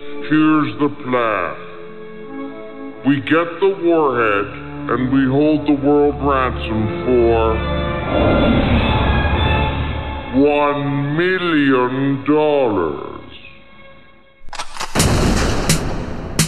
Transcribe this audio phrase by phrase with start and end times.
[0.00, 1.56] Here's the plan.
[3.04, 4.46] We get the warhead
[4.90, 7.56] and we hold the world ransom for
[10.38, 13.32] one million dollars.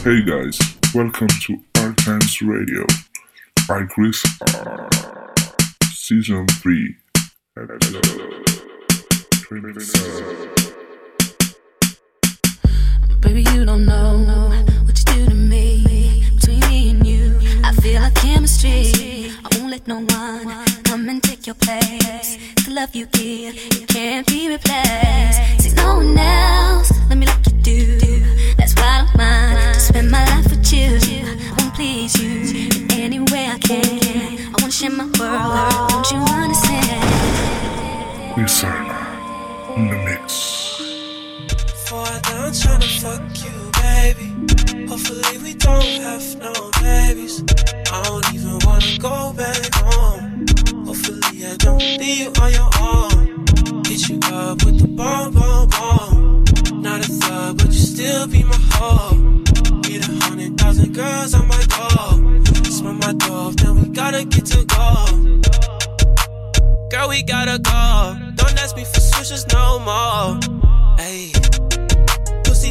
[0.04, 0.58] Hey guys,
[0.94, 2.06] welcome to Art
[2.42, 2.86] Radio
[3.66, 4.22] by Chris
[4.54, 4.88] R.
[5.92, 6.96] Season 3,
[7.56, 8.46] episode
[9.42, 10.79] 27.
[13.32, 14.50] Baby, you don't know
[14.86, 16.24] what you do to me.
[16.34, 19.30] Between me and you, I feel like chemistry.
[19.44, 22.38] I won't let no one come and take your place.
[22.64, 25.62] The love you give, it can't be replaced.
[25.62, 28.00] See no one else, let me like you do.
[28.56, 30.98] That's why I don't mind to spend my life with you.
[30.98, 34.38] I won't please you in any way I can.
[34.40, 37.06] I wanna share my world, don't you understand?
[38.36, 38.74] Listen,
[39.76, 40.59] in the mix.
[41.90, 44.86] Before I done tryna fuck you, baby.
[44.86, 47.42] Hopefully we don't have no babies.
[47.90, 50.46] I don't even wanna go back home.
[50.86, 53.44] Hopefully I don't leave you on your own.
[53.86, 56.44] Hit you up with the bomb, bomb, bomb.
[56.80, 59.16] Not a thug, but you still be my hoe.
[59.88, 62.70] Need a hundred thousand girls on my go.
[62.70, 65.06] Smell my dove, then we gotta get to go.
[66.88, 68.16] Girl, we gotta go.
[68.36, 70.38] Don't ask me for switches no more.
[71.00, 71.49] Ayy.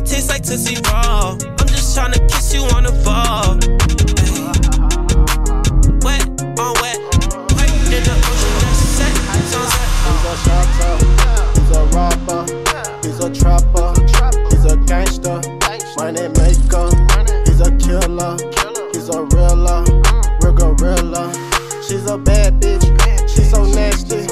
[0.09, 1.37] Tastes like Tootsie Roll.
[1.37, 3.57] I'm just tryna kiss you on the ball.
[6.01, 6.25] Wet
[6.57, 6.97] on wet.
[9.29, 10.93] He's a shotter,
[11.53, 12.41] he's a rapper,
[13.03, 13.93] he's a trapper,
[14.49, 15.41] he's a gangster,
[15.97, 16.89] money maker,
[17.45, 18.35] he's a killer,
[18.93, 19.83] he's a realer,
[20.41, 21.31] real gorilla.
[21.87, 22.85] She's a bad bitch,
[23.29, 24.27] she's so nasty,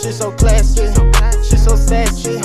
[0.00, 0.88] she's so classy,
[1.48, 2.37] she's so sassy,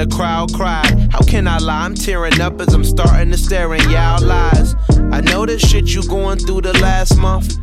[0.00, 1.10] the crowd cried.
[1.10, 1.84] How can I lie?
[1.84, 4.74] I'm tearing up as I'm starting to stare in y'all lies.
[5.12, 7.58] I know the shit you going through the last month.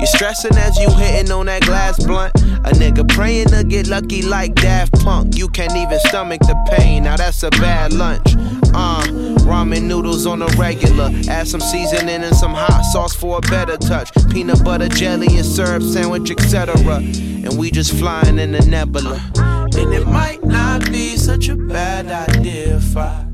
[0.00, 2.32] You stressing as you hitting on that glass blunt.
[2.64, 5.36] A nigga praying to get lucky like Daft Punk.
[5.36, 7.04] You can't even stomach the pain.
[7.04, 8.36] Now that's a bad lunch.
[8.74, 9.02] Uh,
[9.44, 11.10] ramen noodles on a regular.
[11.28, 14.10] Add some seasoning and some hot sauce for a better touch.
[14.30, 16.74] Peanut butter jelly and syrup sandwich, etc.
[16.96, 19.51] And we just flying in the nebula.
[19.74, 23.24] And it might not be such a bad idea if I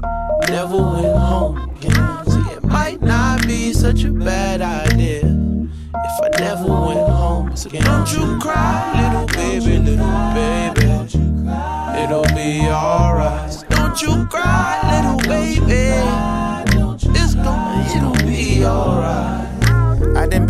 [0.48, 2.24] never went home again.
[2.26, 7.84] See, it might not be such a bad idea if I never went home again.
[7.84, 10.88] Don't you cry, little baby, little baby.
[12.02, 13.64] It'll be alright.
[13.70, 15.92] Don't you cry, little baby.
[17.20, 18.97] It's gonna, it'll be alright.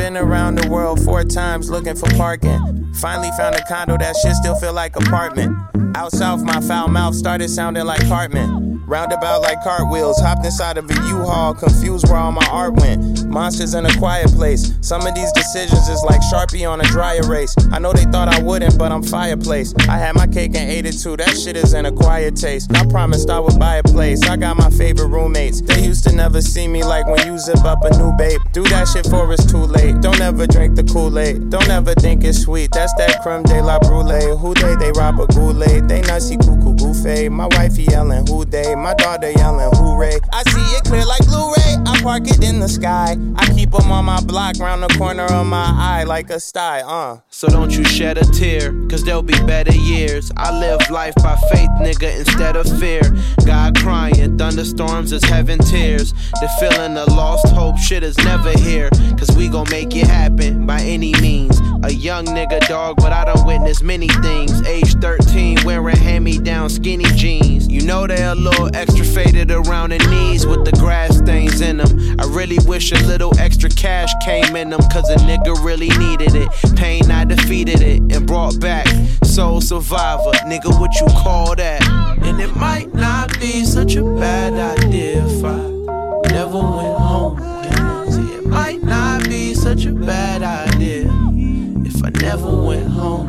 [0.09, 2.95] Been around the world four times looking for parking.
[2.95, 5.55] Finally found a condo that shit still feel like apartment.
[5.95, 8.69] Out south, my foul mouth started sounding like Cartman.
[8.89, 13.27] Roundabout like cartwheels, hopped inside of a U-Haul, confused where all my art went.
[13.27, 14.73] Monsters in a quiet place.
[14.81, 17.55] Some of these decisions is like Sharpie on a dry erase.
[17.71, 19.75] I know they thought I wouldn't, but I'm fireplace.
[19.91, 21.19] I had my cake and ate it too.
[21.19, 22.75] That shit is an acquired taste.
[22.75, 24.27] I promised I would buy a place.
[24.27, 25.61] I got my favorite roommates.
[25.61, 28.41] They used to never see me like when you zip up a new babe.
[28.53, 29.98] Do that shit for it's too late.
[30.01, 31.51] Don't ever drink the Kool-Aid.
[31.51, 32.71] Don't ever think it's sweet.
[32.73, 34.37] That's that creme de la brulee.
[34.39, 34.77] Who they?
[34.77, 35.89] They rob a goulet.
[35.89, 37.29] They nutsy cuckoo goofy.
[37.29, 38.75] My wifey yelling who they.
[38.75, 40.19] My daughter yelling hooray.
[40.33, 41.77] I see it clear like Blu-ray.
[41.87, 43.17] I park it in the sky.
[43.37, 46.81] I keep them on my block, round the corner of my eye like a sty,
[46.81, 47.21] uh.
[47.31, 50.31] So don't you shed a tear, cause there'll be better years.
[50.37, 53.03] I live life by faith, nigga, instead of fear.
[53.47, 56.13] God crying, thunderstorms is heaven tears.
[56.13, 58.91] The feeling of lost hope, shit is never here.
[59.17, 61.61] Cause we gon' make it happen by any means.
[61.85, 64.67] A young nigga dog, but I done witnessed many things.
[64.67, 67.69] Age 13, wearing hand me down skinny jeans.
[67.69, 71.79] You know they're a little extra faded around the knees with the grass stains in
[71.79, 72.21] them.
[72.21, 76.35] I really wish a little extra cash came in them, cause a nigga really needed
[76.35, 76.49] it.
[76.77, 78.87] Pain, I defeated it and brought back.
[79.25, 81.83] Soul survivor, nigga, what you call that?
[82.23, 85.18] And it might not be such a bad idea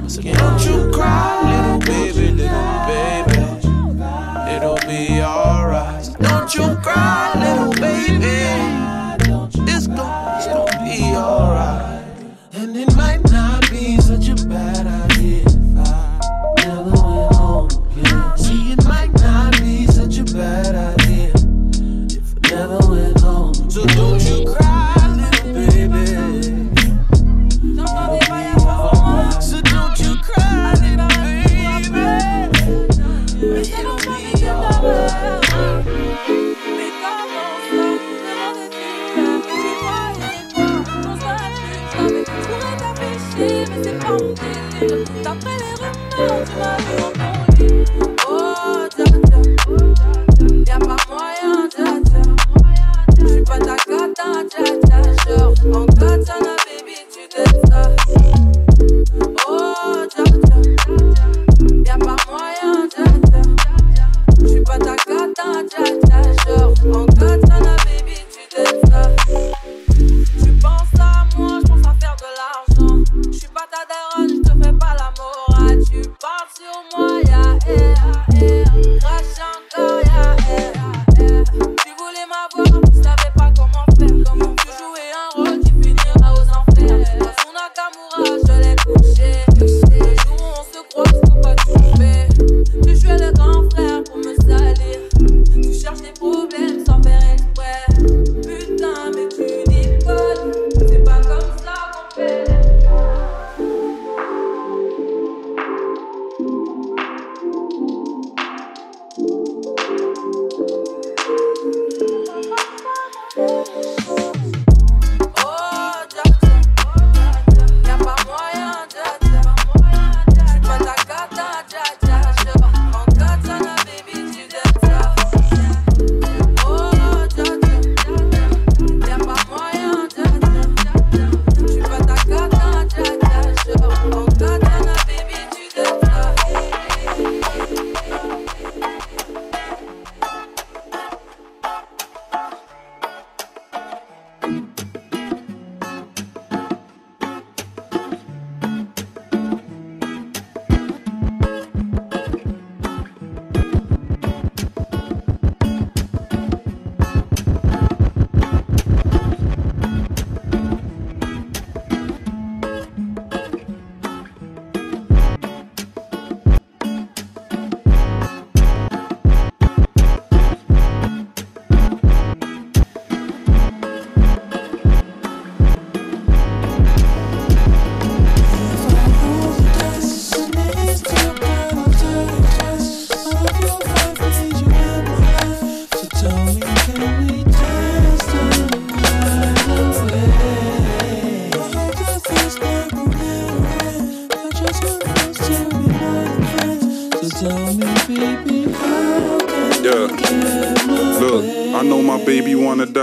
[0.09, 0.23] home.
[0.23, 1.38] So don't you cry,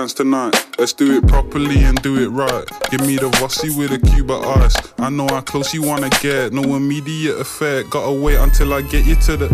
[0.06, 0.78] dance tonight.
[0.78, 2.64] Let's do it properly and do it right.
[2.90, 4.76] Give me the Vossi with a cube of ice.
[4.98, 6.52] I know how close you wanna get.
[6.52, 7.90] No immediate effect.
[7.90, 9.48] Gotta wait until I get you to the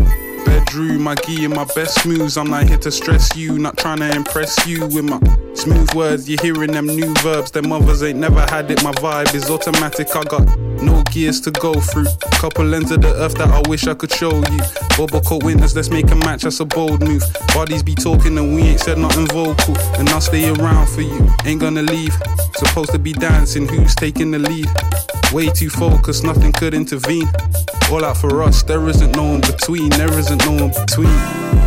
[0.44, 0.64] bedroom.
[0.66, 2.36] drew my gi and my best moves.
[2.36, 5.18] I'm not here to stress you, not trying to impress you with my
[5.62, 6.28] smooth words.
[6.28, 8.82] You're hearing them new verbs, them others ain't never had it.
[8.82, 10.46] My vibe is automatic, I got
[10.82, 12.06] no gears to go through.
[12.32, 14.60] Couple ends of the earth that I wish I could show you.
[14.96, 17.22] Bubble coat windows, let's make a match, that's a bold move.
[17.54, 19.76] Bodies be talking and we ain't said nothing vocal.
[19.98, 22.14] And I'll stay around for you, ain't gonna leave.
[22.56, 24.66] Supposed to be dancing, who's taking the lead?
[25.32, 27.28] Way too focused, nothing could intervene.
[27.90, 31.61] All out for us, there isn't no in between, there isn't no in between.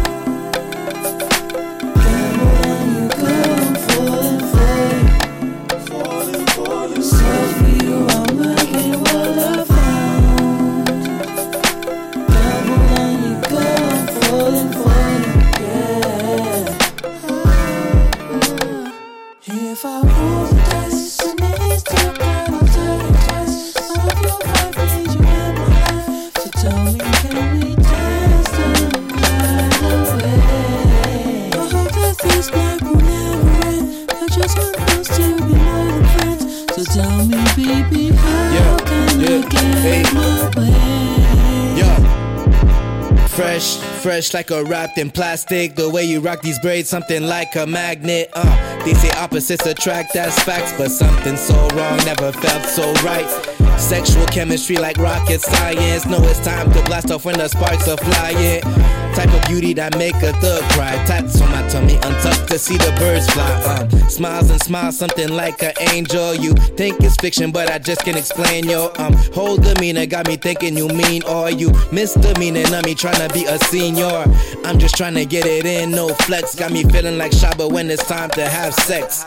[44.34, 45.75] Like a wrapped in plastic.
[45.75, 48.29] The way you rock these braids, something like a magnet.
[48.34, 50.74] Uh, they say opposites attract, that's facts.
[50.77, 53.79] But something so wrong never felt so right.
[53.79, 56.05] Sexual chemistry like rocket science.
[56.05, 59.04] Know it's time to blast off when the sparks are flying.
[59.15, 60.91] Type of beauty that make a thug cry.
[61.05, 63.50] Tats on my tummy, untucked to see the birds fly.
[63.63, 66.36] Um, smiles and smiles, something like an angel.
[66.36, 70.05] You think it's fiction, but I just can't explain your um whole demeanor.
[70.05, 72.63] Got me thinking you mean or you misdemeanor.
[72.75, 74.25] Of me trying to be a senior.
[74.65, 76.55] I'm just trying to get it in, no flex.
[76.55, 79.24] Got me feeling like Shabba when it's time to have sex.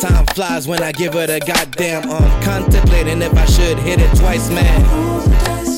[0.00, 4.16] Time flies when I give her a goddamn um contemplating if I should hit it
[4.16, 5.73] twice, man.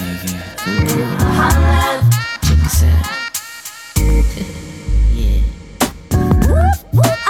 [0.00, 0.16] I'm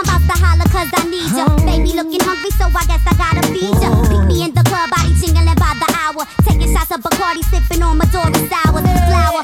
[0.07, 1.51] about to holler cause I need ya.
[1.67, 3.91] Baby looking hungry, so I guess I gotta feed ya.
[4.07, 6.23] Pick me in the club, body jingling by the hour.
[6.47, 8.79] Taking shots of Bacardi, sipping on my daughter's sour.
[9.11, 9.43] Flower,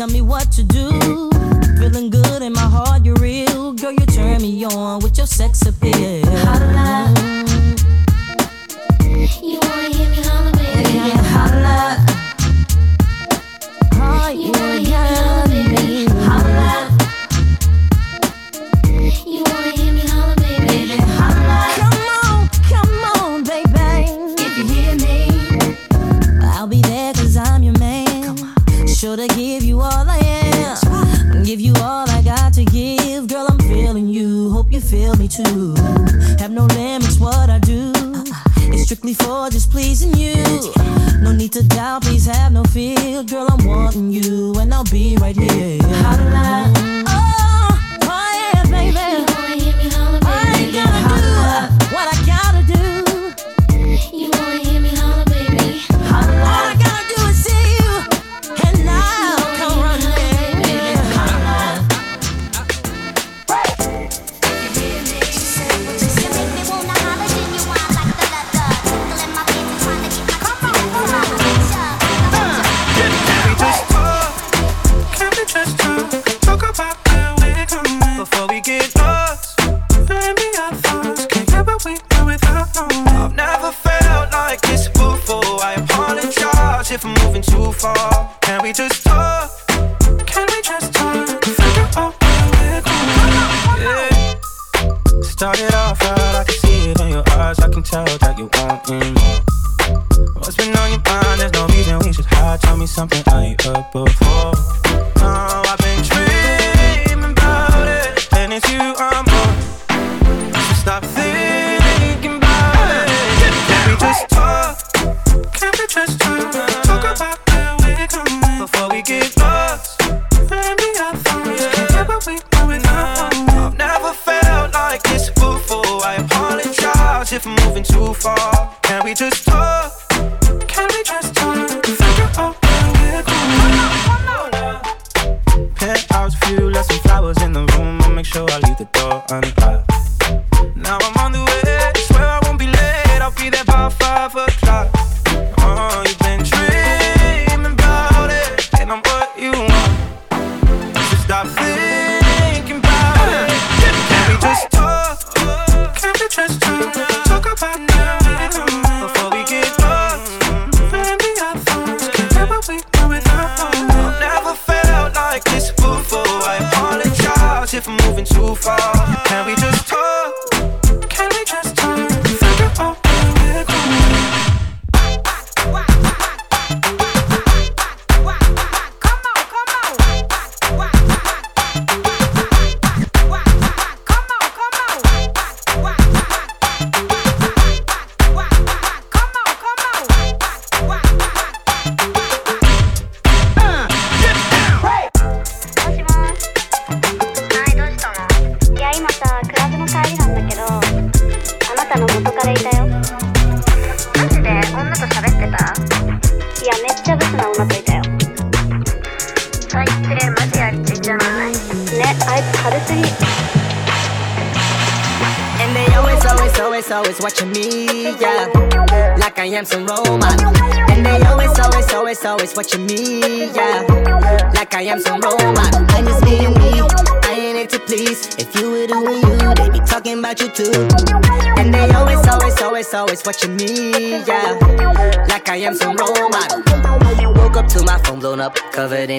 [0.00, 0.99] tell me what to do.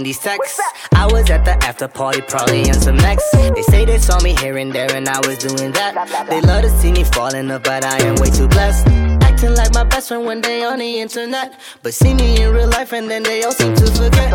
[0.01, 0.59] 96.
[0.93, 3.23] I was at the after party, probably on some X.
[3.33, 6.25] They say they saw me here and there, and I was doing that.
[6.27, 8.87] They love to see me falling up, but I am way too blessed.
[9.21, 11.53] Acting like my best friend when they on the internet.
[11.83, 14.31] But see me in real life, and then they all seem to forget.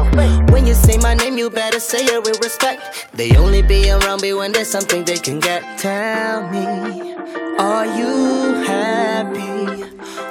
[0.53, 3.09] When you say my name, you better say it with respect.
[3.13, 5.81] They only be around me when there's something they can get.
[5.81, 7.17] Tell me,
[7.59, 9.83] are you happy?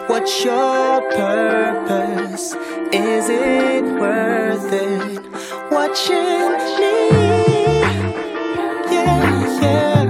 [0.08, 2.54] What's your purpose?
[2.94, 5.15] Is it worth it?
[5.76, 6.16] Watching
[6.80, 6.94] me,
[8.90, 10.06] yeah, yeah.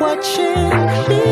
[0.00, 0.70] Watching
[1.08, 1.22] me.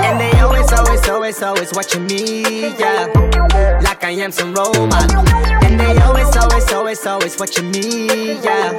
[0.00, 3.06] And they always, always, always, always watching me, yeah.
[3.82, 4.88] Like I am some model.
[5.62, 8.72] And they always, always, always, always watching me, yeah.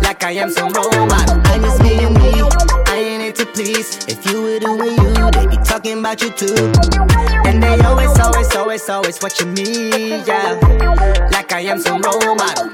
[0.00, 0.92] Like I am some model.
[0.94, 2.81] I'm just being me.
[3.02, 4.06] Ain't it to please.
[4.06, 6.54] If you were doing you, they be talking about you too.
[7.44, 10.58] And they always, always, always, always watching me, yeah.
[11.32, 12.70] Like I am some role model.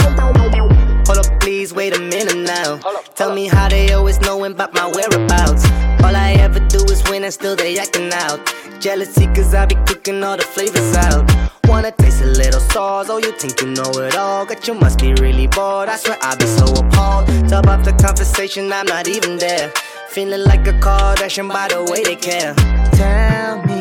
[1.07, 2.79] Hold up, please, wait a minute now.
[3.15, 5.65] Tell me how they always knowing about my whereabouts.
[6.05, 8.39] All I ever do is win and still they acting out.
[8.81, 11.25] Jealousy, cause I be cooking all the flavors out.
[11.65, 14.45] Wanna taste a little sauce, oh, you think you know it all.
[14.45, 17.27] But you must be really bored, I swear I be so appalled.
[17.49, 19.73] Top off the conversation, I'm not even there.
[20.11, 22.55] Feeling like a Kardashian by the way they care.
[22.93, 23.81] Tell me,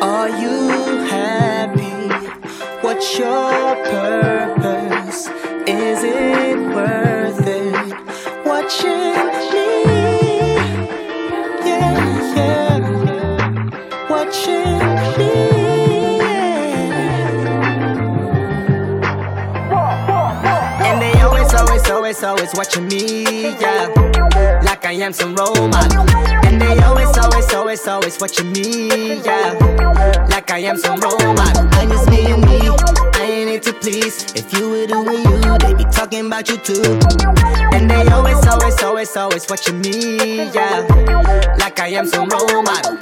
[0.00, 0.68] are you
[1.06, 2.08] happy?
[2.80, 5.28] What's your purpose?
[5.68, 7.94] Is it worth it?
[8.44, 9.66] Watching me,
[11.68, 12.78] yeah, yeah.
[14.08, 14.78] Watching
[15.18, 15.32] me,
[19.70, 20.86] yeah.
[20.86, 23.02] And they always, always, always, always watching me,
[23.60, 23.65] yeah.
[24.96, 25.74] I am some model.
[26.46, 29.52] And they always, always, always, always watching me, yeah.
[30.30, 31.38] Like I am some model.
[31.38, 32.60] I'm just being me.
[33.12, 34.32] I ain't it to please.
[34.34, 36.98] If you were doing you, they be talking about you too.
[37.74, 40.16] And they always, always, always, always watching me,
[40.54, 40.86] yeah.
[41.58, 42.96] Like I am some role model.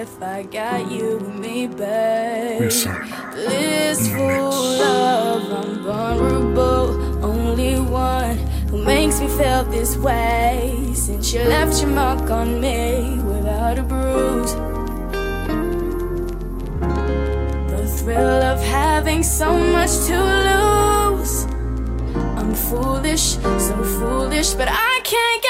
[0.00, 2.62] If I got you with me, babe.
[2.62, 3.06] Yes, sir.
[3.34, 7.22] Blissful love, I'm vulnerable.
[7.22, 8.38] Only one
[8.70, 10.90] who makes me feel this way.
[10.94, 14.54] Since you left your mark on me without a bruise.
[17.70, 20.16] The thrill of having so much to
[20.48, 21.44] lose.
[22.40, 23.34] I'm foolish,
[23.68, 25.49] so foolish, but I can't get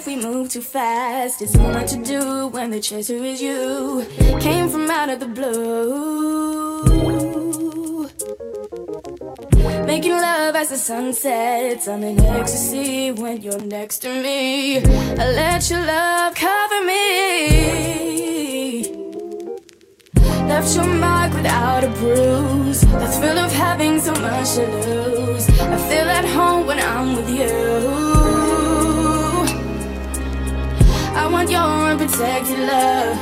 [0.00, 1.42] if we move too fast?
[1.42, 4.06] It's more to do when the chaser is you.
[4.40, 6.80] Came from out of the blue.
[9.84, 11.86] Making love as the sun sets.
[11.86, 14.78] I'm in ecstasy when you're next to me.
[14.78, 17.00] I let your love cover me.
[20.50, 22.80] Left your mark without a bruise.
[22.80, 25.46] The thrill of having so much to lose.
[25.60, 28.09] I feel at home when I'm with you.
[31.32, 33.16] Want your unprotected love.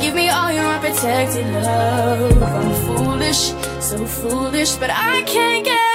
[0.00, 2.42] Give me all your unprotected love.
[2.42, 5.87] I'm foolish, so foolish, but I can't get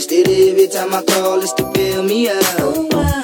[0.00, 2.40] Instead, every time I call, it's to bail me out.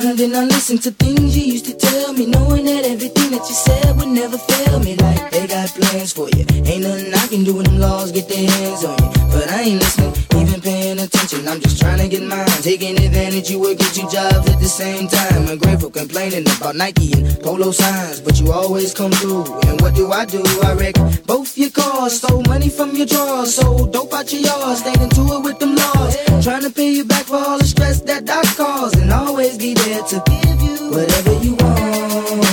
[0.04, 3.48] And then I listen to things you used to tell me, knowing that everything that
[3.48, 4.94] you said would never fail me.
[4.96, 6.44] Like they got plans for you.
[6.66, 9.25] Ain't nothing I can do when them laws get their hands on you.
[9.66, 11.48] Ain't listening, even paying attention.
[11.48, 12.46] I'm just trying to get mine.
[12.62, 15.48] Taking advantage, you work get you jobs at the same time.
[15.48, 18.20] Ungrateful, complaining about Nike and polo signs.
[18.20, 19.42] But you always come through.
[19.66, 20.40] And what do I do?
[20.62, 20.94] I wreck
[21.26, 22.18] both your cars.
[22.18, 23.56] Stole money from your drawers.
[23.56, 24.78] Sold dope out your yard.
[24.78, 26.16] Stayed into it with them laws.
[26.44, 28.96] Trying to pay you back for all the stress that I caused.
[28.98, 32.46] And always be there to give you whatever you want.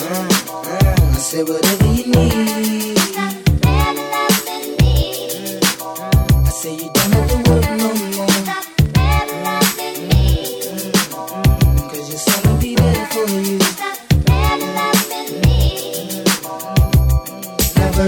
[0.00, 0.28] Uh,
[0.64, 2.47] uh, I said whatever you need.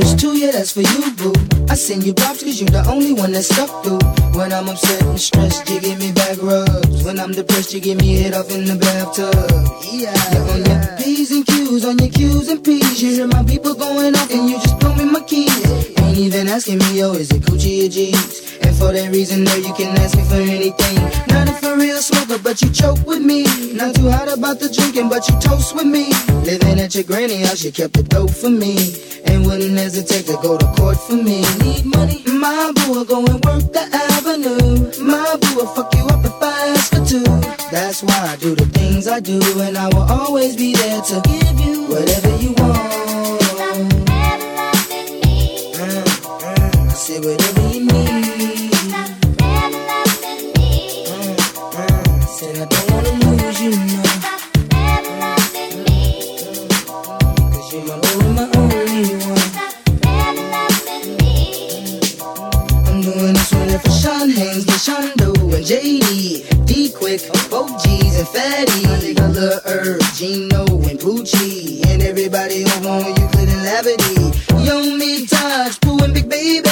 [0.00, 1.34] Verse 2, yeah, that's for you, boo.
[1.68, 4.00] I send you props cause you're the only one that stuck through.
[4.32, 7.04] When I'm upset and stressed, you give me back rubs.
[7.04, 9.36] When I'm depressed, you give me head off in the bathtub.
[9.92, 13.02] Yeah, you're on your P's and Q's, on your Q's and P's.
[13.02, 14.69] You hear my people going off and you just
[16.60, 18.60] asking me, yo, is it Gucci or G's?
[18.60, 20.96] And for that reason, no, you can ask me for anything.
[21.32, 23.44] Not a for real smoker, but you choke with me.
[23.72, 26.12] Not too hot about the drinking, but you toast with me.
[26.44, 28.76] Living at your granny house, you kept the dope for me.
[29.24, 31.40] And wouldn't hesitate to go to court for me.
[31.64, 32.20] Need money?
[32.28, 34.84] My boo will go and work the avenue.
[35.00, 37.24] My boo will fuck you up if I ask for two.
[37.72, 41.22] That's why I do the things I do, and I will always be there to
[41.24, 43.39] give you whatever you want.
[68.32, 68.86] Fatty,
[69.40, 73.39] Lil Herb, Gino, and Poochie, and everybody who want Euclid
[73.70, 74.66] and Lavity.
[74.66, 76.68] Young me, Taj, Pooh, and Big Baby,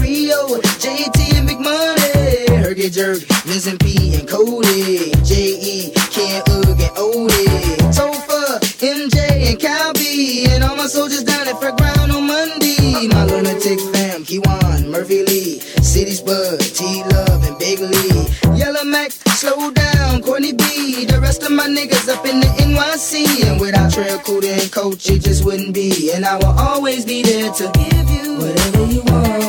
[0.00, 6.94] Rio, JT, and Big Money, Hergy Jerk, Vincent P, and Cody, J.E., Ken Ugg, and
[6.96, 13.08] Odie, Topher, MJ, and Calby, and all my soldiers down at Fair Ground on Monday.
[13.08, 18.26] My lunatic fam, Kyjuan, Murphy Lee, City Spud, T Love, and Big Lee.
[18.56, 21.04] Yellow Mac, slow down, Courtney B.
[21.04, 23.46] The rest of my niggas up in the NYC.
[23.46, 26.12] And without Trail Cooter and Coach, it just wouldn't be.
[26.12, 29.40] And I will always be there to give you whatever you want.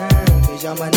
[0.00, 0.88] uh, Cause y'all my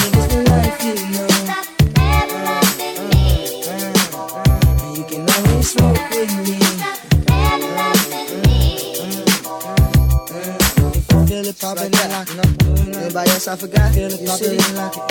[13.11, 13.11] it.
[13.11, 13.93] Anybody else I forgot?
[13.93, 15.03] Feel it poppin' and lock it.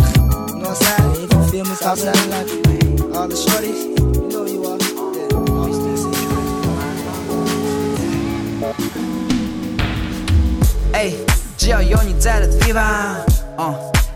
[0.62, 2.66] Northside, if you feel me, Southside and lock it.
[3.16, 4.78] All the shorties, you know you are.
[5.16, 6.04] Yeah, all these things.
[10.94, 11.12] 哎，
[11.58, 13.18] 只要有你在的地方，
[13.58, 13.76] 嗯，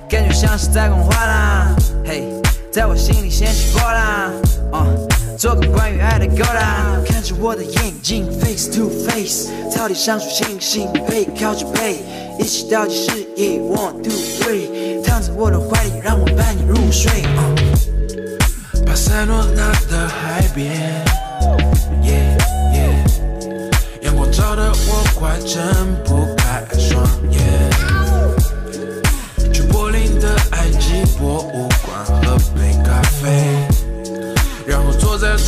[0.09, 1.75] 感觉像是在逛画廊，
[2.05, 2.23] 嘿，
[2.71, 4.31] 在我心里掀起波浪，
[4.73, 11.96] 嗯， 做个关于爱的勾当，看着我的眼睛，face to face，草地上数星星，背靠着背，
[12.38, 17.54] 一起倒计时，yeah one two three，躺在我的怀里，让我伴你入睡，嗯，
[18.86, 21.04] 巴塞罗那的海边
[22.02, 22.38] ，yeah
[22.72, 25.60] yeah，阳光照得我快睁
[26.04, 26.13] 不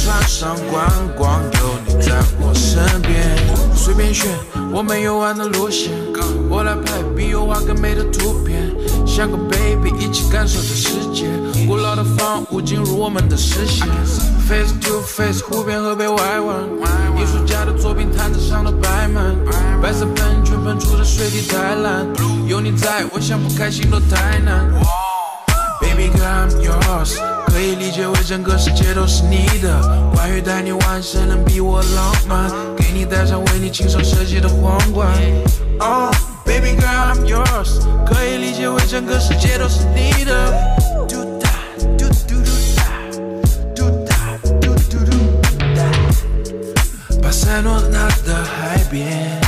[0.03, 3.37] 船上观光，有你在我身边。
[3.75, 4.31] 随便选，
[4.73, 5.91] 我没有玩的路线，
[6.49, 8.71] 我来拍比油画更美的图片，
[9.07, 11.27] 像个 baby 一起感受这世界。
[11.67, 13.87] 古老的房屋进入我们的视线
[14.49, 16.57] ，face to face，湖边河北外湾，
[17.17, 19.37] 艺术家的作品摊子上都摆满，
[19.81, 22.07] 白色喷泉喷出的水滴太蓝，
[22.47, 24.69] 有你在，我想不开心都太难。
[25.81, 27.17] Baby girl I'm yours，
[27.57, 29.81] 可以理解为整个世界都是你的。
[30.13, 32.51] 关于带你玩谁能比我浪漫？
[32.77, 35.09] 给你戴上为你亲手设计的皇冠。
[35.79, 36.15] Oh
[36.45, 40.53] baby girl I'm yours，可以理解为整个世界都是你的。
[41.09, 41.49] 嘟哒
[41.97, 42.85] 嘟嘟嘟哒，
[43.75, 45.17] 嘟哒嘟嘟嘟
[45.75, 45.81] 哒。
[47.23, 49.41] 巴塞罗那的海边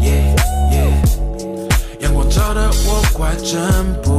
[0.00, 0.36] ，yeah
[0.70, 3.58] yeah，阳光照得我快睁
[4.04, 4.17] 不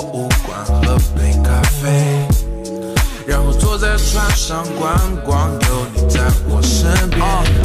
[0.00, 2.26] 物馆喝杯咖啡，
[3.26, 7.20] 然后坐在船上观光，有你在我身边。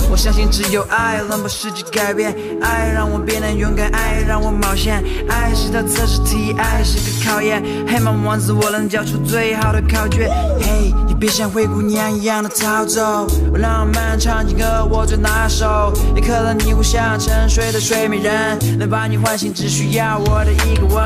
[0.09, 7.61] 我相信只有爱能把世界改变，爱让我变得勇敢，爱让我冒险，爱是道测试题，爱是个考验。
[7.87, 10.29] 黑马王子，我能交出最好的考卷。
[10.61, 15.91] 嘿，你别像灰姑娘一样的逃走，我浪漫场景歌我最拿手。
[16.15, 21.03] 一刻让你我像沉睡的睡美人，能把你唤醒，只需要我的一个吻。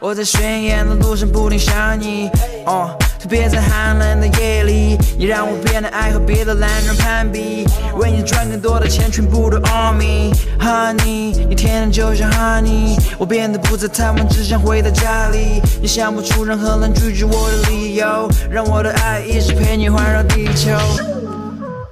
[0.00, 2.30] 我在巡演的路上不停想你，
[2.66, 20.70] 哦，特别在寒冷的夜里，你让我变得爱和别的男人攀比，为你赚更多的钱，全部都 on me，honey，你天天就像 honey，我变得不再贪玩，只想回到家里，你想不出任何能拒绝我的理由，让我的爱一直陪你环绕地球。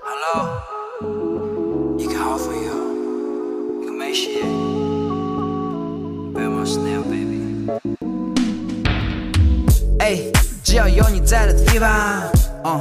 [0.01, 0.49] Hello，
[1.99, 4.31] 一个好朋友，一个没写
[9.99, 10.18] 哎，
[10.62, 11.89] 只要有你在的地方，
[12.64, 12.81] 嗯，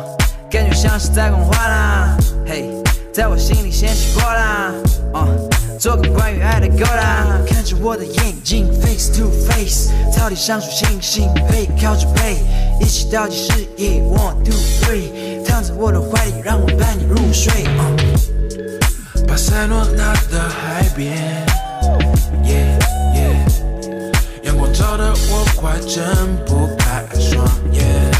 [0.49, 2.69] 感觉像是在狂欢啦，嘿，
[3.13, 4.73] 在我心里掀起波浪，
[5.13, 12.37] 嗯，做个关于爱的勾当，看着我的眼睛，face to face，草地上数星星，背靠着背，
[12.79, 21.45] 一起倒计时，yeah one two three，躺在我的怀里，让我伴你入睡，嗯，巴塞罗那的海边
[22.43, 22.84] yeah，
[24.75, 26.03] 照得我快睁
[26.45, 28.11] 不开双眼。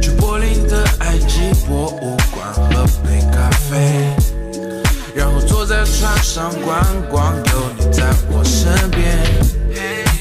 [0.00, 4.10] 去柏林的埃及博物馆喝杯咖啡，
[5.14, 7.42] 然后坐在船上观光，有
[7.78, 10.11] 你在我身边。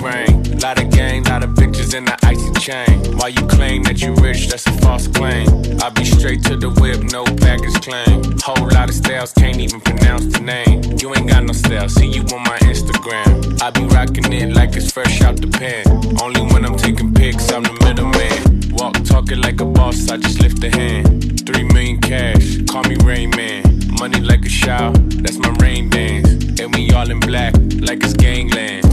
[0.00, 0.58] Ring.
[0.60, 3.16] Lot of gang, lot of bitches in the icy chain.
[3.18, 5.48] While you claim that you rich, that's a false claim.
[5.82, 8.38] I be straight to the whip, no baggage claim.
[8.40, 10.82] Whole lot of styles, can't even pronounce the name.
[10.98, 13.62] You ain't got no style, see you on my Instagram.
[13.62, 15.84] I be rocking it like it's fresh out the pen.
[16.22, 18.74] Only when I'm taking pics, I'm the middleman.
[18.76, 21.46] Walk talking like a boss, I just lift a hand.
[21.46, 23.75] Three million cash, call me Rain Man.
[23.98, 26.60] Money like a shower, that's my rain dance.
[26.60, 28.84] And we all in black, like it's gangland.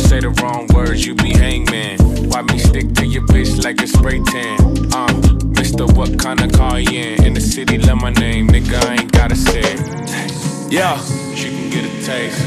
[0.00, 1.98] Say the wrong words, you be hangman.
[2.28, 4.60] Why me stick to your bitch like a spray tan?
[4.92, 5.12] Uh,
[5.58, 7.24] Mister, what kind of car you in?
[7.24, 9.80] In the city, love my name, nigga, I ain't gotta say it.
[10.70, 10.98] Yeah.
[11.34, 12.38] She can get a taste.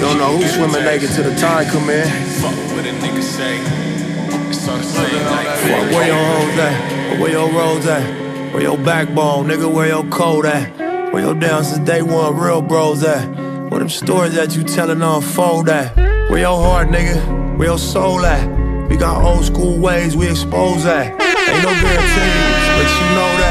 [0.00, 2.06] Don't know who's swimming naked till the tide come in.
[2.40, 3.58] Fuck what a nigga say.
[4.48, 7.20] It's all the same like where your hoes at?
[7.20, 8.31] Where your roads at?
[8.52, 9.72] Where your backbone, nigga?
[9.72, 10.78] Where your code at?
[11.12, 13.26] Where your down since day one, real bros at?
[13.70, 15.96] Where them stories that you telling unfold at?
[16.30, 17.56] Where your heart, nigga?
[17.56, 18.46] Where your soul at?
[18.90, 21.06] We got old school ways we expose at.
[21.06, 23.41] Ain't no guarantees, but you know that.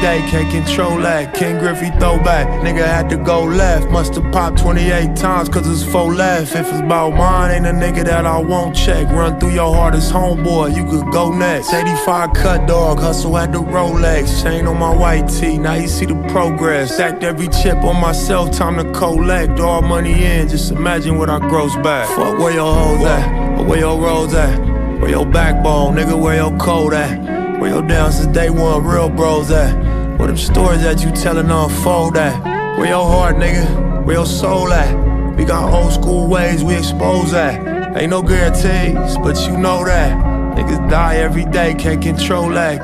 [0.00, 1.34] Day, can't control that.
[1.34, 3.90] Ken Griffey throwback, nigga had to go left.
[3.90, 6.54] Musta popped 28 times, cause it's four left.
[6.54, 9.08] If it's about mine, ain't a nigga that I won't check.
[9.08, 11.74] Run through your hardest homeboy, you could go next.
[11.74, 14.42] 85 cut dog, hustle at the Rolex.
[14.42, 16.94] Chain on my white tee, now you see the progress.
[16.94, 19.58] Stacked every chip on myself, time to collect.
[19.58, 22.08] All money in, just imagine what I gross back.
[22.08, 24.58] Fuck where your hoes at, where your rolls at.
[25.00, 27.37] Where your backbone, nigga, where your code at?
[27.58, 29.74] Where your down since day one, real bros at?
[30.16, 32.78] Where them stories that you telling unfold at?
[32.78, 34.04] Where your heart, nigga?
[34.04, 35.36] Where your soul at?
[35.36, 37.96] We got old school ways we expose at.
[37.96, 40.16] Ain't no guarantees, but you know that.
[40.56, 42.78] Niggas die every day, can't control that.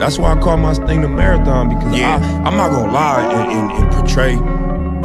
[0.00, 3.52] That's why I call my thing the marathon because I, I'm not gonna lie and,
[3.52, 4.34] and, and portray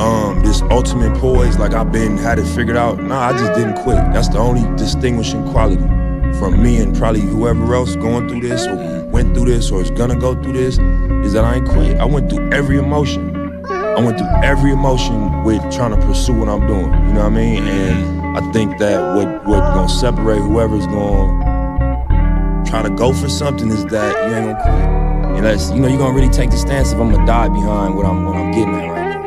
[0.01, 2.97] um, this ultimate poise like I've been had it figured out.
[3.03, 3.97] Nah, I just didn't quit.
[4.13, 5.96] That's the only distinguishing quality
[6.39, 9.91] from me and probably whoever else going through this or went through this or is
[9.91, 10.77] gonna go through this
[11.25, 11.97] is that I ain't quit.
[11.97, 13.65] I went through every emotion.
[13.69, 16.91] I went through every emotion with trying to pursue what I'm doing.
[17.07, 17.63] You know what I mean?
[17.63, 23.69] And I think that what what gonna separate whoever's gonna try to go for something
[23.69, 25.38] is that you ain't gonna quit.
[25.38, 28.05] Unless you know you're gonna really take the stance if I'm gonna die behind what
[28.05, 29.17] I'm what I'm getting at right now.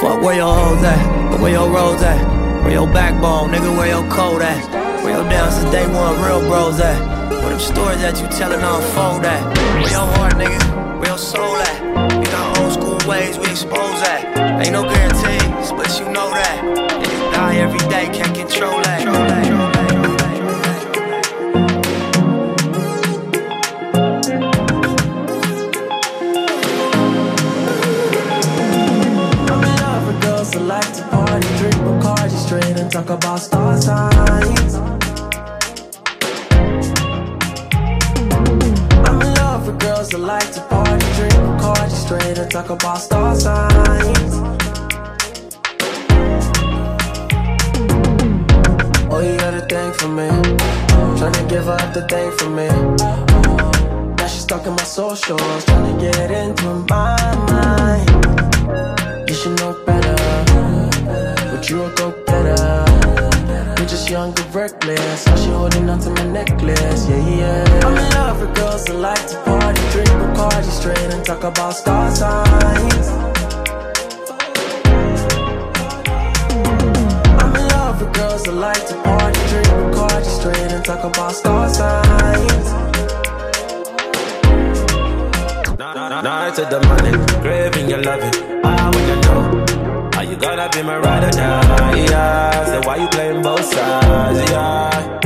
[0.00, 2.35] Fuck where your hoes at, but where your roads at?
[2.66, 4.60] Where your backbone, nigga, where your code at?
[5.04, 6.98] Where your down since day one, real bros at?
[7.30, 9.56] Where them stories that you telling unfold at?
[9.78, 12.18] Where your heart, nigga, where your soul at?
[12.18, 14.66] We got old school ways we expose at.
[14.66, 16.58] Ain't no guarantees, but you know that.
[17.04, 18.98] Niggas die every day, can't control that.
[18.98, 19.55] Control that.
[32.56, 34.76] Straight and talk about star signs.
[39.06, 42.96] I'm in love with girls that like to party, drink Bacardi straight and talk about
[42.96, 44.32] star signs.
[49.12, 50.28] Oh, you got a thing for me.
[51.18, 52.68] Tryna give up the thing for me.
[54.16, 57.18] Now she's stuck my socials, tryna get into my
[57.52, 59.28] mind.
[59.28, 60.16] You should know better,
[61.50, 62.25] but you a go.
[64.08, 65.24] Young and reckless.
[65.24, 67.08] How she holding on to my necklace?
[67.08, 67.80] Yeah, yeah.
[67.82, 71.72] I'm in love with girls that like to party, drink Bacardi straight and talk about
[71.72, 73.08] star signs.
[77.42, 81.32] I'm in love with girls that like to party, drink Bacardi straight and talk about
[81.32, 82.72] star signs.
[86.22, 88.32] Night to the morning, craving your loving.
[88.64, 89.85] Ah, I wanna know,
[90.16, 91.96] are you gonna be my ride or die?
[92.10, 94.50] Yeah, say why you playing both sides?
[94.50, 95.20] Yeah,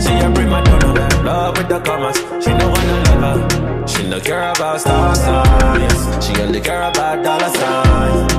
[0.00, 2.16] she a prima donna, love with the commas.
[2.42, 6.24] She no wanna love her, she no care about star signs.
[6.24, 8.32] She only care about dollar signs.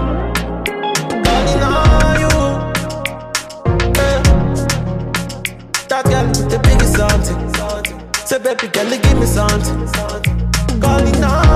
[1.25, 2.33] Calling on you,
[4.01, 4.19] eh.
[5.89, 7.51] that girl the biggest something.
[8.25, 9.87] Say baby girl, give me something.
[10.81, 11.50] Calling on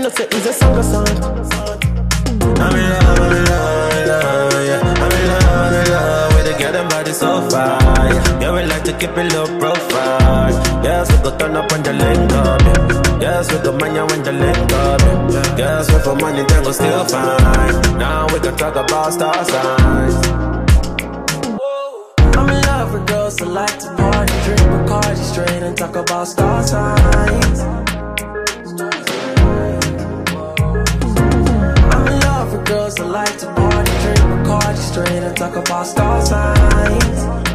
[0.00, 1.06] then no say it's a song song.
[2.60, 4.80] I'm in love, I'm in love, in love, yeah.
[4.80, 8.40] I'm in love, I'm in love with the girl, them body so fine.
[8.40, 10.52] Yeah, we like to keep it low profile.
[10.84, 13.20] Yes, we go turn up when the link up, yeah.
[13.20, 15.58] Yes, we go mania when the link up, yeah.
[15.58, 17.98] Yes, we for money, then go still fine.
[17.98, 20.16] Now we can talk about star signs.
[22.36, 26.26] I'm in love with girls that like to party, drink Bacardi straight and talk about
[26.26, 27.79] star signs.
[32.70, 37.49] Girls that like to party, drink Bacardi straight and talk about star signs.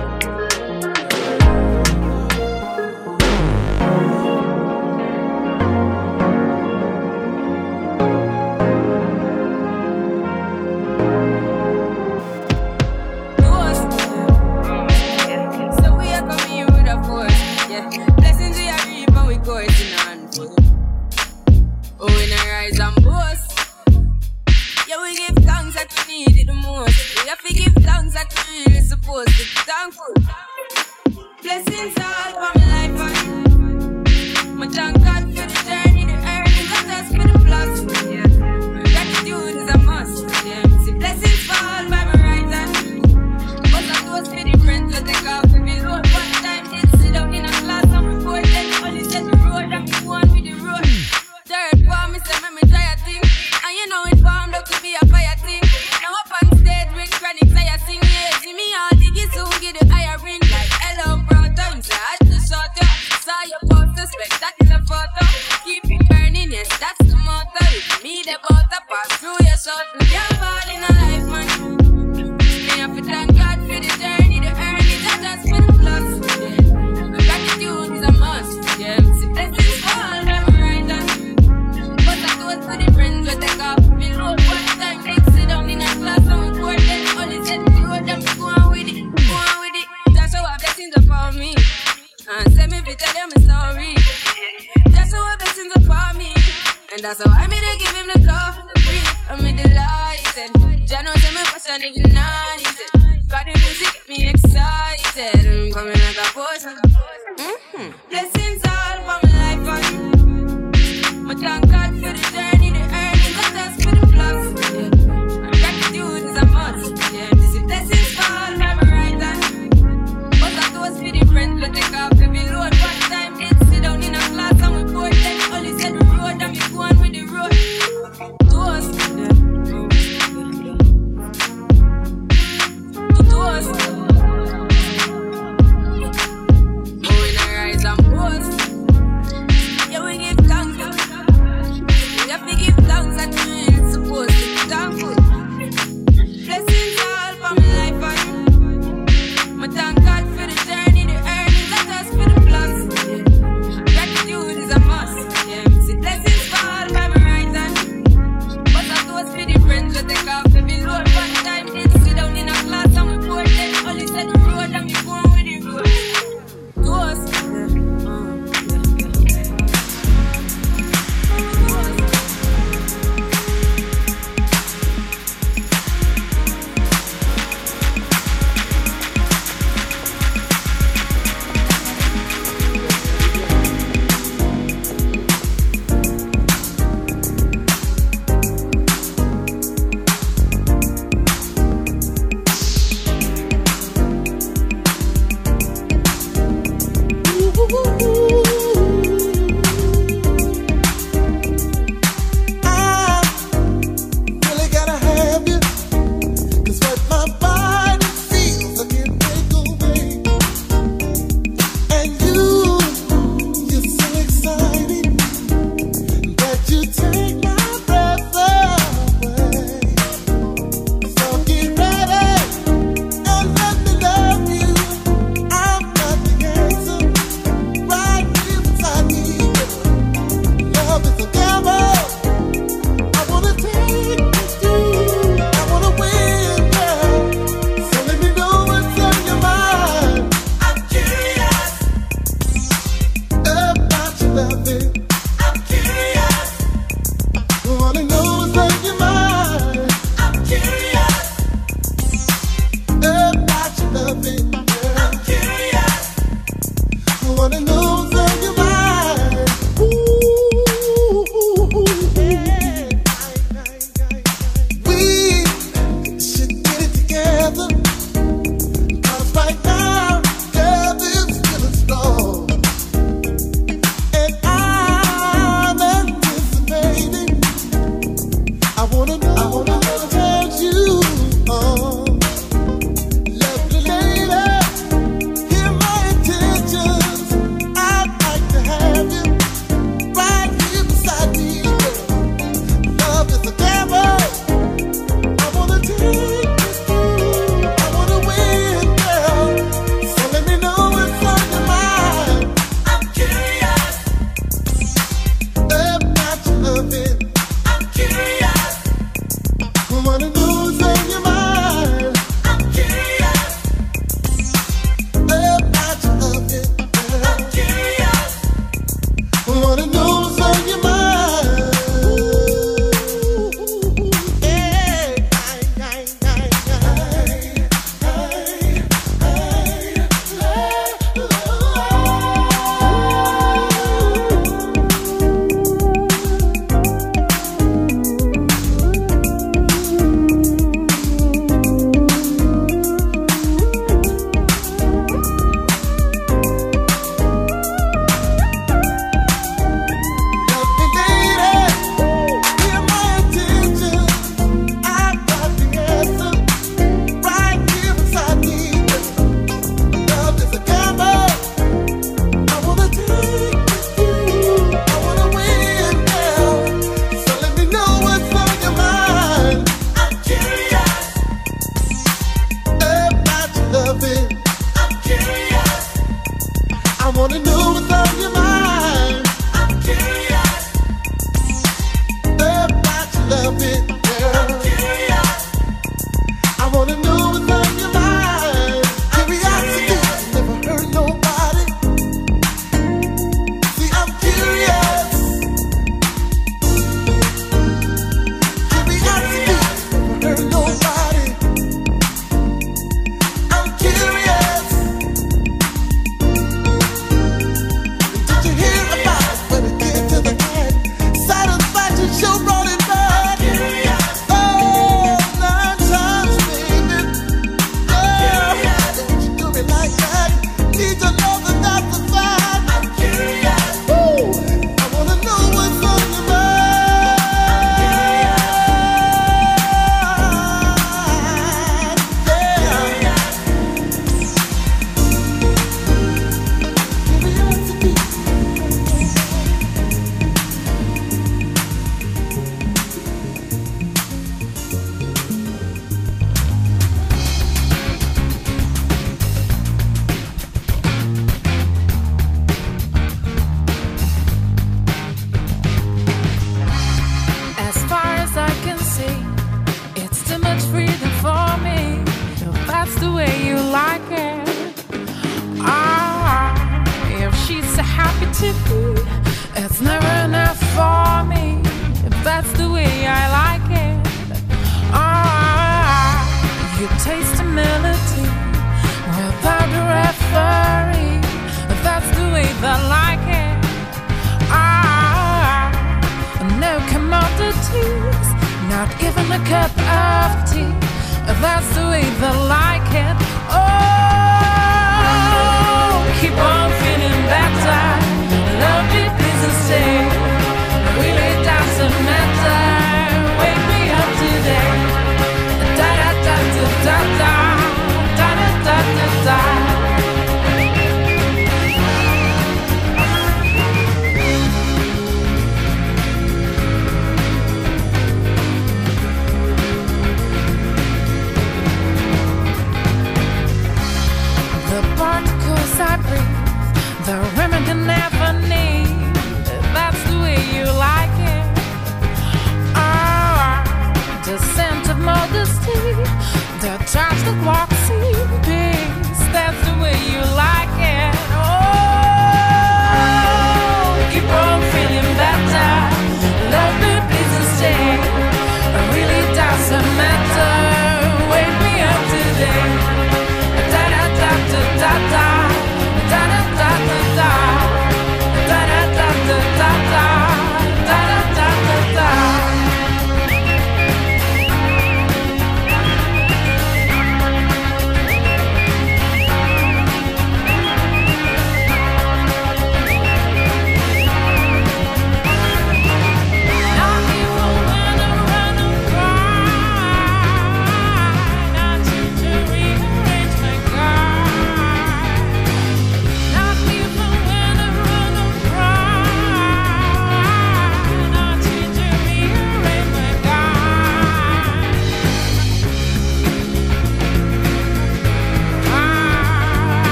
[278.85, 279.24] I wanna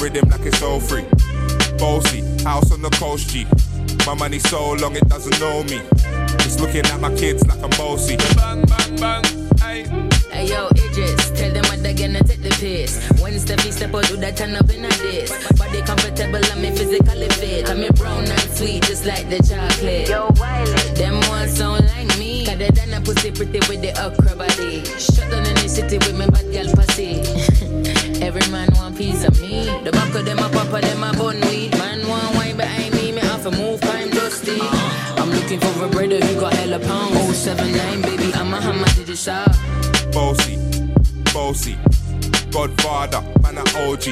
[0.00, 1.04] rhythm like it's all free.
[1.78, 3.46] Bossy, house on the coast G.
[4.06, 5.80] My money so long it doesn't know me.
[6.44, 8.16] It's looking at my kids like I'm bossy.
[8.34, 9.24] Bang bang bang,
[9.62, 9.84] ay.
[10.30, 12.96] Hey yo, Idris, tell them what they're gonna take the piss.
[13.20, 15.30] When Steffi step out, do that turn up in a this.
[15.58, 17.68] Body comfortable, I'm me physically fit.
[17.68, 20.08] I'm me brown and sweet, just like the chocolate.
[20.08, 22.46] Yo, Wiley, them ones sound like me.
[22.46, 24.82] Cause they done a pussy pretty with the okra body.
[24.98, 27.20] Shut down in the city with me bad girl pussy.
[28.22, 29.64] Every man want piece of me.
[29.82, 31.72] The back of them a papa, them a bun weed.
[31.78, 34.60] Man want wine behind me, me have to move, I'm dusty.
[34.60, 37.36] I'm looking for a brother who got hella pounds.
[37.38, 39.50] 079, baby, I'm a hammer to the shop.
[40.12, 40.58] Bossy,
[41.32, 41.78] bossy,
[42.50, 44.06] Godfather, man a OG,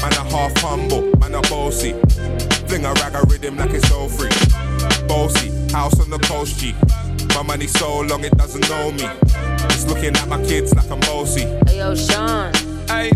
[0.00, 1.92] man a half humble, man a bossy.
[2.68, 4.30] Fling a rag a rhythm like it's all free.
[5.08, 6.74] Bossy, house on the coast G.
[7.34, 9.08] My money so long it doesn't know me.
[9.70, 11.42] It's looking at my kids like I'm bossy.
[11.66, 12.52] Hey yo, Sean.
[12.90, 13.10] Aye.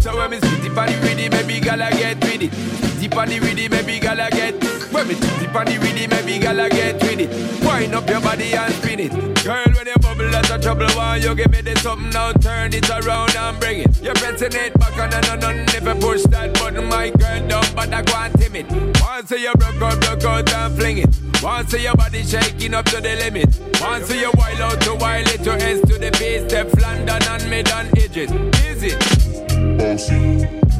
[0.00, 2.52] So when me spit it on the rhythm, maybe gala get with it.
[2.52, 4.54] Spit on the rhythm, maybe gala get.
[4.92, 7.64] When me spit it on the rhythm, maybe gala get with it.
[7.64, 9.12] Wind up your body and spin it.
[9.44, 10.86] Girl, when you bubble, that's a trouble.
[10.96, 12.32] Why you give me this something now?
[12.32, 14.02] Turn it around and bring it.
[14.02, 17.64] You're pressing it back on and on and never push that button, my girl, down,
[17.74, 18.66] but I go and timid.
[19.00, 21.16] Once you broke out, broke out and fling it.
[21.42, 23.58] Once your body shaking up to the limit.
[23.80, 27.50] Once you wild out to wild it to S to the base, step London and
[27.50, 28.30] mid and edges.
[28.64, 30.73] Is it?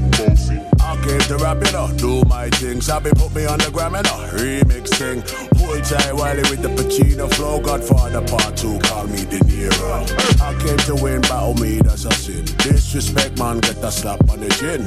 [1.05, 2.81] Came to rap it up, do my thing.
[2.81, 5.21] Sabi put me on the gram and a remix thing.
[5.57, 7.61] Pull tight Wiley with the Pacino flow.
[7.61, 10.41] Godfather part two, call me De Niro.
[10.41, 12.45] I came to win, battle me, that's a sin.
[12.59, 14.85] Disrespect, man, get a slap on the chin.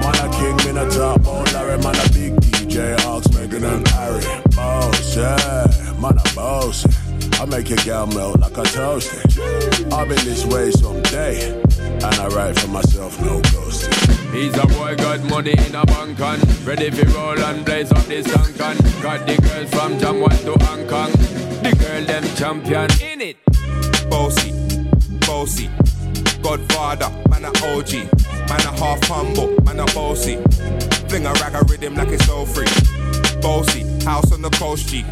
[0.00, 3.86] Man, a king, man, a top, oh Larry, man, a big DJ, Hawks, Megan and
[3.88, 4.24] Harry.
[4.56, 5.66] Boss, yeah,
[6.00, 6.86] man, a boss.
[7.40, 9.92] I make your girl melt like a toasty.
[9.92, 13.89] I've been this way someday, and I write for myself, no ghosting.
[14.32, 16.38] He's a boy, got money in a bank on.
[16.64, 18.76] Ready for roll and blaze up this tank on.
[19.02, 21.10] Got the girls from Jamwan to Hong Kong.
[21.62, 23.36] The girl, them champion in it.
[24.08, 24.52] Bossy,
[25.26, 25.68] bossy.
[26.42, 27.92] Godfather, man a OG.
[28.48, 30.36] Man a half humble, man a bossy.
[31.08, 32.70] Fling a rag a rhythm like it's all free.
[33.42, 35.04] Bossy, house on the coast G.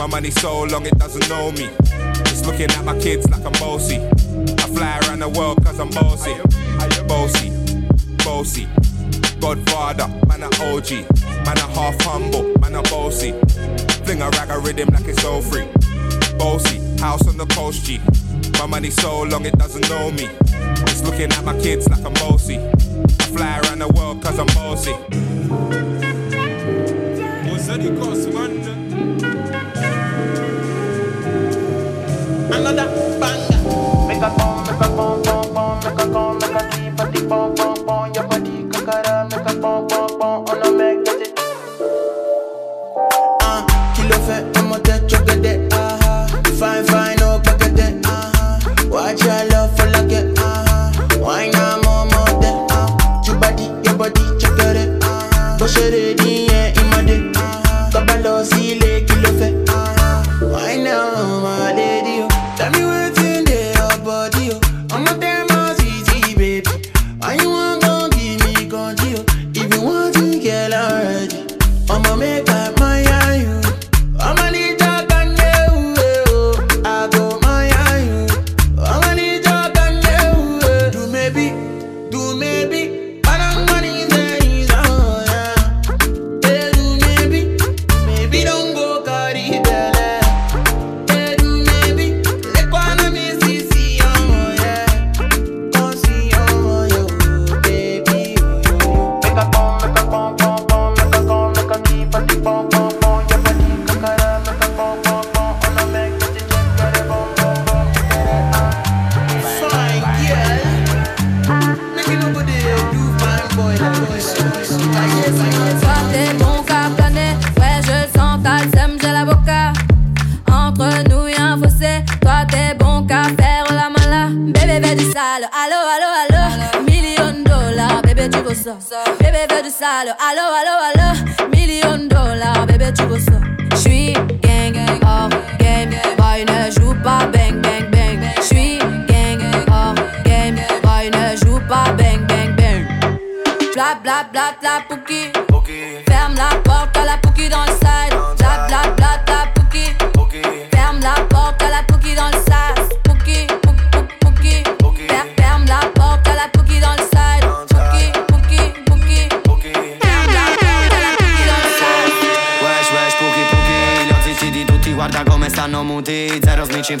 [0.00, 1.68] My money so long it doesn't know me.
[2.26, 3.98] It's looking at my kids like I'm bossy.
[3.98, 6.32] I fly around the world cause I'm bossy.
[6.32, 7.65] I am bossy
[8.26, 8.66] bossy.
[9.40, 10.90] Godfather, man a OG,
[11.46, 13.30] man a half humble, man a bossy.
[14.04, 15.68] Fling a rag a rhythm like it's all free.
[16.36, 18.00] Bossy, house on the coast G.
[18.58, 20.28] My money so long it doesn't know me.
[20.90, 22.58] It's looking at my kids like I'm bossy.
[22.58, 24.94] I fly around the world cause I'm bossy.
[32.56, 32.86] Another
[33.20, 34.08] banger.
[34.08, 37.28] Make a bomb, make a bomb, bomb, bomb, make a bomb, make a deep, deep
[37.28, 37.75] bomb.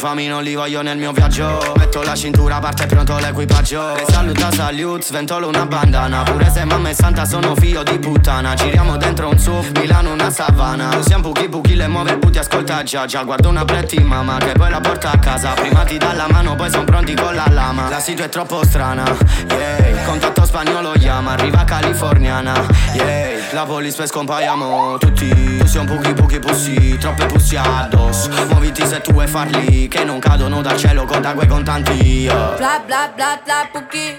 [0.06, 1.72] infami non li voglio nel mio viaggio.
[1.76, 3.96] Metto la cintura, parte pronto l'equipaggio.
[3.96, 6.22] E saluta salut, sventolo una bandana.
[6.22, 8.54] Pure se mamma è santa sono figlio di puttana.
[8.54, 10.96] Giriamo dentro un SUV, Milano una savana.
[10.96, 13.24] Usiamo buchi buchi, le muove butti, ascolta già già.
[13.24, 15.54] Guardo una pretti mamma che poi la porta a casa.
[15.54, 17.88] Prima ti dà la mano, poi son pronti con la lama.
[17.88, 19.02] La situa è troppo strana,
[19.48, 20.04] yeah.
[20.04, 23.35] Contatto spagnolo chiama, arriva californiana, yeah.
[23.52, 25.60] La police per scompaiamo tutti.
[25.66, 28.28] Siamo pochi pochi pussi, troppe pussi addosso.
[28.48, 32.54] Muoviti se tu vuoi farli Che non cadono dal cielo, conta quei con tanti eh.
[32.56, 34.14] Bla bla bla bla pochi.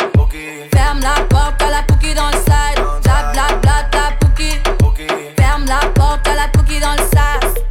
[0.69, 4.61] Ferme la porte la pouki dans le sas Bla bla bla bla pochi.
[5.36, 7.66] Ferme la porte la pouki dans le sas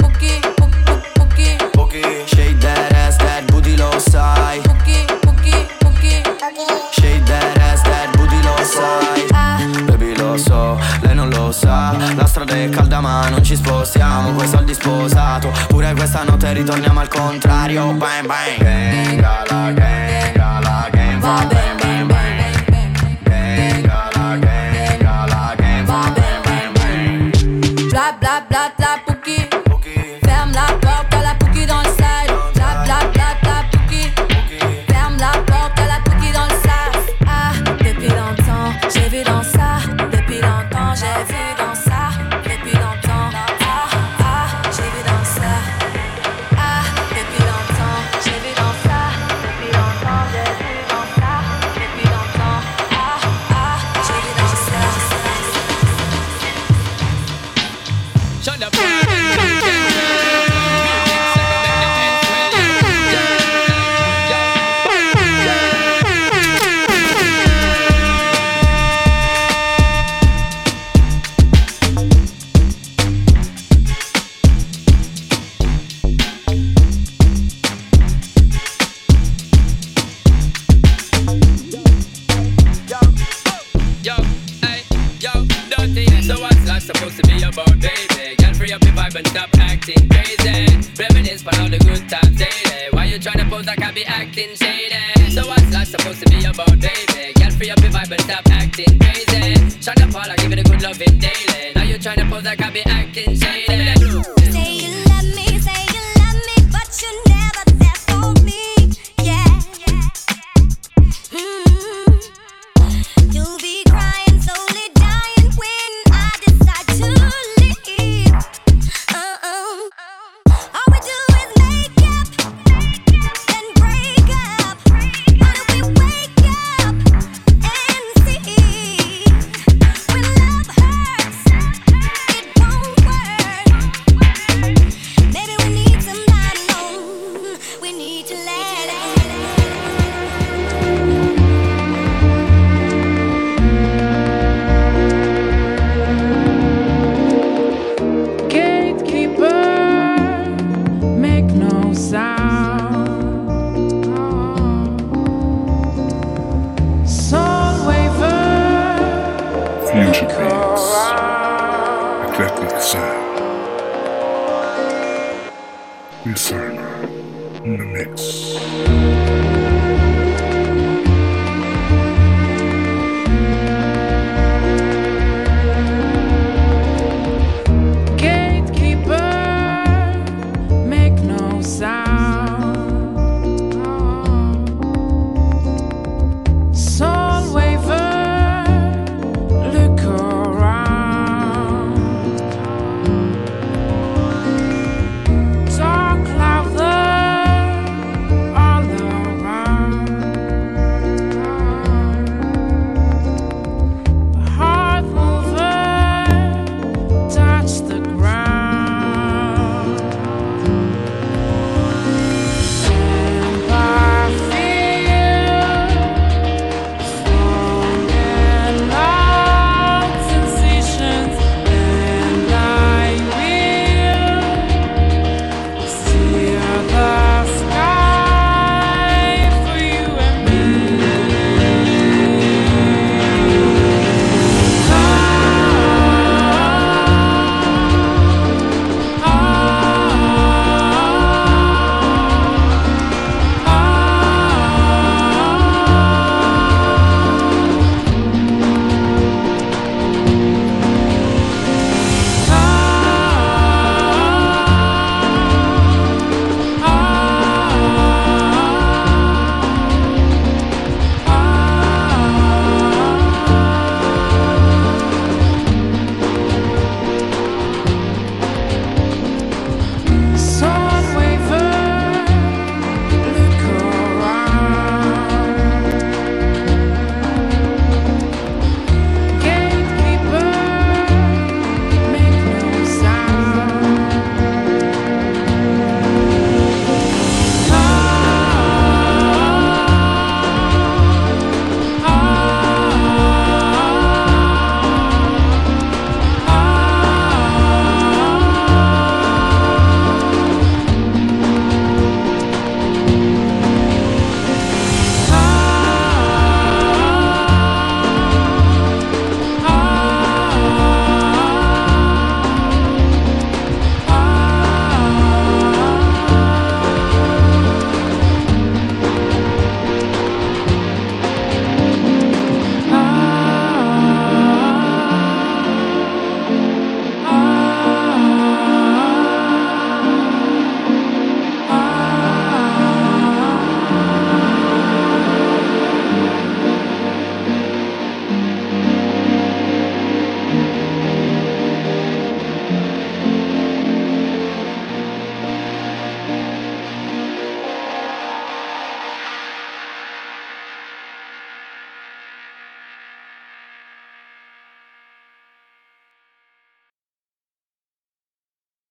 [12.97, 18.27] strada ma non ci spostiamo Coi soldi sposato Pure questa notte ritorniamo al contrario Bang
[18.27, 18.59] bang.
[18.59, 21.76] Gang, la gang, la gang Va bene.